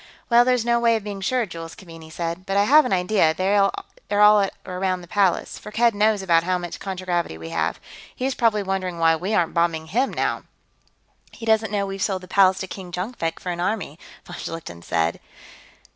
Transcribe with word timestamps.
"Well, 0.31 0.43
there's 0.43 0.65
no 0.65 0.79
way 0.79 0.95
of 0.95 1.03
being 1.03 1.21
sure," 1.21 1.45
Jules 1.45 1.75
Keaveney 1.75 2.09
said, 2.09 2.47
"but 2.47 2.57
I 2.57 2.63
have 2.63 2.85
an 2.85 2.91
idea 2.91 3.35
they're 3.35 3.61
all 3.61 4.39
at 4.39 4.51
or 4.65 4.77
around 4.77 5.01
the 5.01 5.07
Palace. 5.07 5.59
Firkked 5.59 5.93
knows 5.93 6.23
about 6.23 6.43
how 6.43 6.57
much 6.57 6.79
contragravity 6.79 7.37
we 7.37 7.49
have. 7.49 7.79
He's 8.15 8.33
probably 8.33 8.63
wondering 8.63 8.97
why 8.97 9.15
we 9.15 9.35
aren't 9.35 9.53
bombing 9.53 9.85
him, 9.89 10.11
now." 10.11 10.41
"He 11.31 11.45
doesn't 11.45 11.71
know 11.71 11.85
we've 11.85 12.01
sold 12.01 12.23
the 12.23 12.27
Palace 12.27 12.57
to 12.61 12.67
King 12.67 12.91
Jonkvank 12.91 13.39
for 13.39 13.51
an 13.51 13.59
army," 13.59 13.99
von 14.25 14.37
Schlichten 14.37 14.81
said. 14.81 15.19